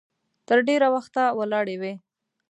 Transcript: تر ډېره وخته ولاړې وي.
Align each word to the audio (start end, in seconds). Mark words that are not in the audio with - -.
تر 0.47 0.57
ډېره 0.67 0.87
وخته 0.95 1.23
ولاړې 1.39 1.75
وي. 1.81 1.93